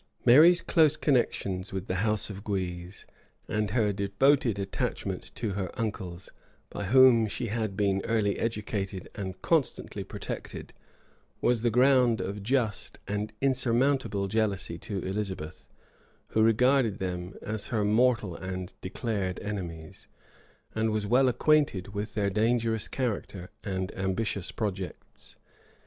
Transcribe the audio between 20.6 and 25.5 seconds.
and was well acquainted with their dangerous character and ambitious projects.